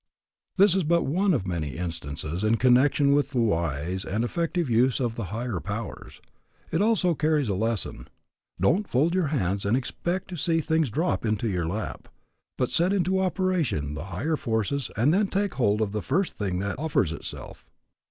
This 0.57 0.73
is 0.73 0.83
but 0.83 1.03
one 1.03 1.31
of 1.31 1.45
many 1.45 1.75
instances 1.77 2.43
in 2.43 2.57
connection 2.57 3.13
with 3.13 3.29
the 3.29 3.39
wise 3.39 4.03
and 4.03 4.23
effective 4.23 4.67
use 4.67 4.99
of 4.99 5.13
the 5.13 5.25
higher 5.25 5.59
powers. 5.59 6.19
It 6.71 6.81
also 6.81 7.13
carries 7.13 7.49
a 7.49 7.53
lesson, 7.53 8.07
Don't 8.59 8.87
fold 8.89 9.13
your 9.13 9.27
hands 9.27 9.63
and 9.63 9.77
expect 9.77 10.27
to 10.29 10.37
see 10.37 10.59
things 10.59 10.89
drop 10.89 11.23
into 11.23 11.47
your 11.47 11.67
lap, 11.67 12.07
but 12.57 12.71
set 12.71 12.91
into 12.93 13.19
operation 13.19 13.93
the 13.93 14.05
higher 14.05 14.37
forces 14.37 14.89
and 14.97 15.13
then 15.13 15.27
take 15.27 15.53
hold 15.53 15.81
of 15.83 15.91
the 15.91 16.01
first 16.01 16.35
thing 16.35 16.57
that 16.61 16.79
offers 16.79 17.13
itself. 17.13 17.67